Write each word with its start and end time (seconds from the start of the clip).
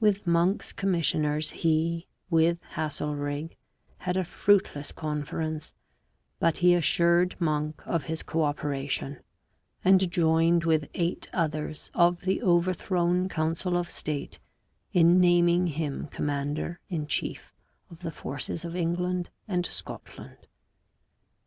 With 0.00 0.26
Monk's 0.26 0.72
commissioners 0.72 1.50
he, 1.50 2.06
with 2.30 2.62
Haselrig, 2.76 3.58
had 3.98 4.16
a 4.16 4.24
fruitless 4.24 4.90
conference, 4.90 5.74
but 6.38 6.56
he 6.64 6.72
assured 6.72 7.36
Monk 7.38 7.82
of 7.86 8.04
his 8.04 8.22
co 8.22 8.42
operation, 8.44 9.20
and 9.84 10.10
joined 10.10 10.64
with 10.64 10.88
eight 10.94 11.28
others 11.34 11.90
of 11.92 12.22
the 12.22 12.42
overthrown 12.42 13.28
council 13.28 13.76
of 13.76 13.90
state 13.90 14.38
in 14.94 15.20
naming 15.20 15.66
him 15.66 16.06
commander 16.06 16.80
in 16.88 17.06
chief 17.06 17.52
of 17.90 17.98
the 17.98 18.10
forces 18.12 18.64
of 18.64 18.74
England 18.74 19.28
and 19.46 19.66
Scotland. 19.66 20.48